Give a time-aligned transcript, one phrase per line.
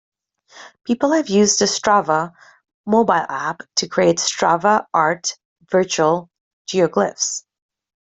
[0.83, 2.33] People have used the Strava
[2.87, 5.37] mobile app to create Strava art,
[5.71, 6.27] virtual
[6.67, 7.43] geoglyphs.